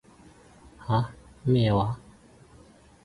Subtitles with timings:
[0.87, 1.13] 吓？
[1.43, 1.99] 咩嘢話？